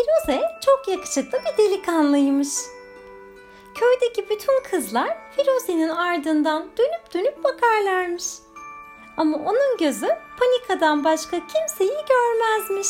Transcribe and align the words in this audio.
Firuze 0.00 0.42
çok 0.60 0.88
yakışıklı 0.88 1.38
bir 1.38 1.64
delikanlıymış. 1.64 2.48
Köydeki 3.74 4.30
bütün 4.30 4.62
kızlar 4.70 5.16
Firuze'nin 5.36 5.88
ardından 5.88 6.66
dönüp 6.78 7.14
dönüp 7.14 7.44
bakarlarmış. 7.44 8.24
Ama 9.16 9.36
onun 9.36 9.76
gözü 9.78 10.08
Panika'dan 10.38 11.04
başka 11.04 11.36
kimseyi 11.46 12.04
görmezmiş. 12.08 12.88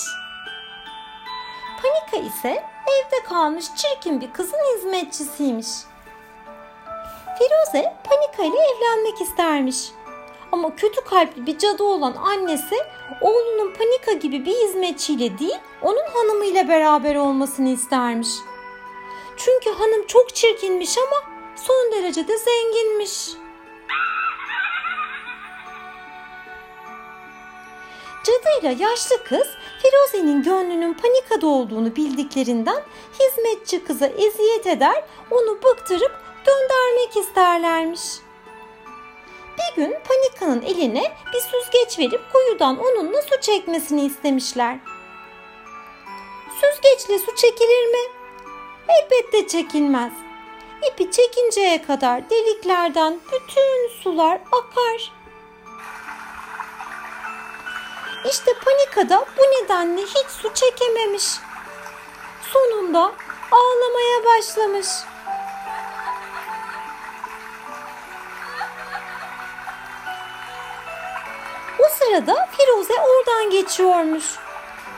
Panika 1.83 2.29
ise 2.29 2.65
evde 2.87 3.24
kalmış 3.29 3.65
çirkin 3.77 4.20
bir 4.20 4.33
kızın 4.33 4.77
hizmetçisiymiş. 4.77 5.69
Firuze 7.38 7.95
Panika 8.05 8.42
ile 8.42 8.62
evlenmek 8.62 9.20
istermiş. 9.20 9.92
Ama 10.53 10.77
kötü 10.77 11.05
kalpli 11.05 11.46
bir 11.46 11.59
cadı 11.59 11.83
olan 11.83 12.14
annesi 12.14 12.77
oğlunun 13.20 13.73
Panika 13.74 14.12
gibi 14.12 14.47
bir 14.47 14.55
hizmetçiyle 14.55 15.38
değil 15.38 15.59
onun 15.83 16.07
hanımıyla 16.15 16.69
beraber 16.69 17.16
olmasını 17.16 17.69
istermiş. 17.69 18.29
Çünkü 19.37 19.71
hanım 19.71 20.07
çok 20.07 20.34
çirkinmiş 20.34 20.98
ama 20.98 21.33
son 21.57 21.93
derece 21.93 22.29
de 22.29 22.38
zenginmiş. 22.38 23.30
Cadıyla 28.24 28.87
yaşlı 28.87 29.24
kız 29.24 29.48
Firuze'nin 29.82 30.43
gönlünün 30.43 30.95
panikada 30.95 31.46
olduğunu 31.46 31.96
bildiklerinden 31.96 32.82
hizmetçi 33.21 33.85
kıza 33.85 34.07
eziyet 34.07 34.66
eder, 34.66 35.05
onu 35.30 35.62
bıktırıp 35.62 36.12
göndermek 36.46 37.16
isterlermiş. 37.16 38.01
Bir 39.60 39.77
gün 39.77 39.96
Panika'nın 40.09 40.62
eline 40.62 41.12
bir 41.34 41.41
süzgeç 41.41 41.98
verip 41.98 42.32
kuyudan 42.32 42.78
onunla 42.78 43.23
su 43.23 43.41
çekmesini 43.41 44.05
istemişler. 44.05 44.79
Süzgeçle 46.60 47.18
su 47.18 47.35
çekilir 47.37 47.87
mi? 47.87 48.12
Elbette 48.88 49.48
çekilmez. 49.48 50.12
İpi 50.93 51.10
çekinceye 51.10 51.82
kadar 51.82 52.30
deliklerden 52.30 53.20
bütün 53.26 54.02
sular 54.02 54.40
akar. 54.52 55.12
İşte 58.30 58.52
Panika'da 58.65 59.24
bu 59.38 59.42
nedenle 59.42 60.02
hiç 60.02 60.26
su 60.42 60.54
çekememiş. 60.54 61.24
Sonunda 62.52 63.13
ağlamaya 63.52 64.25
başlamış. 64.25 64.87
Sırada 72.11 72.49
Firuze 72.56 72.94
oradan 73.00 73.50
geçiyormuş. 73.50 74.25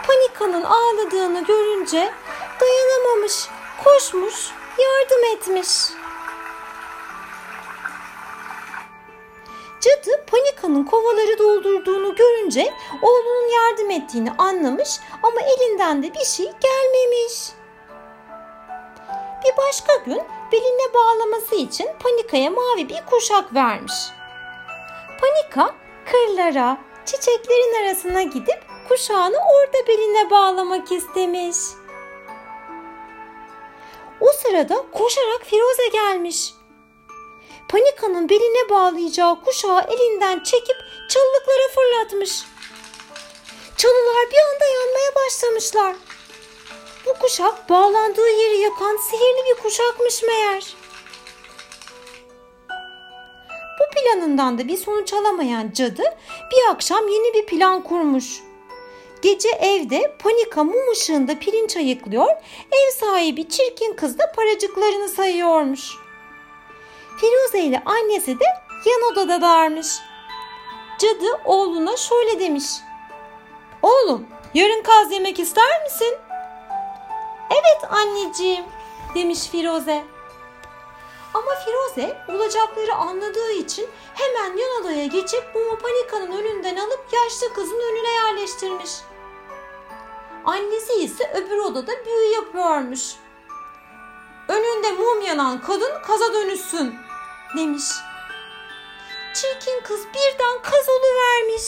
Panika'nın 0.06 0.64
ağladığını 0.64 1.44
görünce 1.44 2.12
dayanamamış, 2.60 3.48
koşmuş, 3.84 4.50
yardım 4.78 5.24
etmiş. 5.34 5.68
Cadı 9.80 10.24
Panika'nın 10.26 10.84
kovaları 10.84 11.38
doldurduğunu 11.38 12.14
görünce 12.14 12.74
oğlunun 13.02 13.48
yardım 13.48 13.90
ettiğini 13.90 14.30
anlamış 14.38 15.00
ama 15.22 15.40
elinden 15.40 16.02
de 16.02 16.14
bir 16.14 16.24
şey 16.24 16.46
gelmemiş. 16.46 17.48
Bir 19.44 19.56
başka 19.56 19.96
gün 19.96 20.22
beline 20.52 20.94
bağlaması 20.94 21.54
için 21.54 21.88
Panika'ya 22.02 22.50
mavi 22.50 22.88
bir 22.88 23.06
kuşak 23.10 23.54
vermiş. 23.54 23.94
Panika 25.20 25.74
kırlara, 26.10 26.78
çiçeklerin 27.06 27.84
arasına 27.84 28.22
gidip 28.22 28.62
kuşağını 28.88 29.36
orada 29.36 29.86
beline 29.88 30.30
bağlamak 30.30 30.92
istemiş. 30.92 31.56
O 34.20 34.32
sırada 34.32 34.84
koşarak 34.92 35.42
Firuze 35.44 35.88
gelmiş. 35.88 36.54
Panika'nın 37.68 38.28
beline 38.28 38.70
bağlayacağı 38.70 39.44
kuşağı 39.44 39.80
elinden 39.80 40.42
çekip 40.42 40.76
çalılıklara 41.08 41.68
fırlatmış. 41.74 42.42
Çalılar 43.76 44.30
bir 44.30 44.38
anda 44.38 44.64
yanmaya 44.64 45.14
başlamışlar. 45.14 45.96
Bu 47.06 47.14
kuşak 47.14 47.70
bağlandığı 47.70 48.28
yeri 48.28 48.58
yakan 48.58 48.96
sihirli 48.96 49.50
bir 49.50 49.62
kuşakmış 49.62 50.22
meğer. 50.22 50.81
Planından 54.12 54.58
da 54.58 54.68
bir 54.68 54.76
sonuç 54.76 55.12
alamayan 55.12 55.70
cadı 55.74 56.02
bir 56.52 56.70
akşam 56.70 57.08
yeni 57.08 57.34
bir 57.34 57.46
plan 57.46 57.82
kurmuş. 57.82 58.42
Gece 59.22 59.48
evde 59.48 60.16
panika 60.18 60.64
mum 60.64 60.92
ışığında 60.92 61.38
pirinç 61.38 61.76
ayıklıyor, 61.76 62.28
ev 62.72 62.90
sahibi 63.00 63.48
çirkin 63.48 63.92
kız 63.92 64.18
da 64.18 64.32
paracıklarını 64.36 65.08
sayıyormuş. 65.08 65.90
Firuze 67.20 67.60
ile 67.60 67.82
annesi 67.84 68.40
de 68.40 68.44
yan 68.86 69.12
odadalarmış. 69.12 69.86
Cadı 70.98 71.40
oğluna 71.44 71.96
şöyle 71.96 72.40
demiş. 72.40 72.64
Oğlum 73.82 74.26
yarın 74.54 74.82
kaz 74.82 75.12
yemek 75.12 75.38
ister 75.40 75.82
misin? 75.84 76.14
Evet 77.50 77.92
anneciğim 77.92 78.64
demiş 79.14 79.48
Firuze. 79.48 80.11
Ama 81.34 81.50
Firuze 81.64 82.24
olacakları 82.28 82.94
anladığı 82.94 83.52
için 83.52 83.90
hemen 84.14 84.56
yan 84.56 84.80
odaya 84.80 85.06
geçip 85.06 85.54
mumu 85.54 85.78
panikanın 85.78 86.32
önünden 86.32 86.76
alıp 86.76 87.04
yaşlı 87.12 87.54
kızın 87.54 87.80
önüne 87.80 88.10
yerleştirmiş. 88.10 88.90
Annesi 90.44 90.92
ise 90.92 91.32
öbür 91.34 91.58
odada 91.58 91.92
büyü 92.06 92.34
yapıyormuş. 92.34 93.00
Önünde 94.48 94.92
mum 94.92 95.22
yanan 95.22 95.60
kadın 95.60 96.02
kaza 96.06 96.32
dönüşsün 96.32 96.94
demiş. 97.56 97.84
Çirkin 99.34 99.80
kız 99.84 100.06
birden 100.08 100.62
kaz 100.62 100.88
vermiş. 100.88 101.62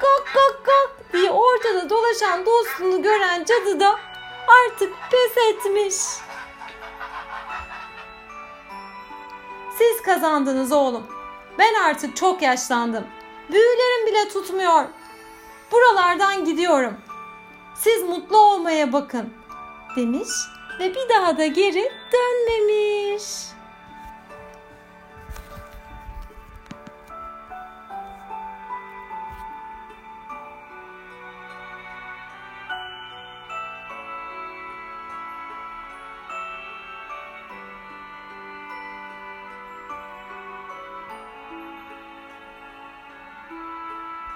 Kalk 0.00 0.26
kalk 0.34 0.66
kalk 0.66 1.12
diye 1.12 1.30
ortada 1.30 1.90
dolaşan 1.90 2.46
dostunu 2.46 3.02
gören 3.02 3.44
cadı 3.44 3.80
da 3.80 4.11
artık 4.48 4.92
pes 5.10 5.44
etmiş. 5.48 5.94
Siz 9.78 10.02
kazandınız 10.02 10.72
oğlum. 10.72 11.06
Ben 11.58 11.74
artık 11.74 12.16
çok 12.16 12.42
yaşlandım. 12.42 13.06
Büyülerim 13.52 14.06
bile 14.06 14.28
tutmuyor. 14.28 14.84
Buralardan 15.72 16.44
gidiyorum. 16.44 16.94
Siz 17.74 18.02
mutlu 18.02 18.38
olmaya 18.38 18.92
bakın 18.92 19.34
demiş 19.96 20.28
ve 20.80 20.94
bir 20.94 21.08
daha 21.08 21.38
da 21.38 21.46
geri 21.46 21.92
dönmemiş. 22.12 22.91